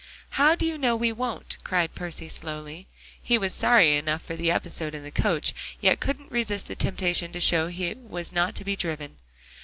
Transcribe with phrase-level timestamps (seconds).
[0.31, 2.87] "How do you know we won't?" cried Percy slowly.
[3.21, 7.31] He was sorry enough for the episode in the coach, yet couldn't resist the temptation
[7.33, 9.17] to show he was not to be driven.